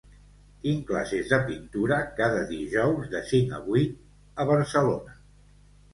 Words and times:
Tinc 0.61 0.79
classes 0.91 1.27
de 1.33 1.37
pintura 1.49 1.99
cada 2.21 2.41
dijous 2.53 3.11
de 3.15 3.21
cinc 3.33 3.55
a 3.59 3.61
vuit 3.69 3.95
a 4.45 4.49
Barcelona. 4.53 5.19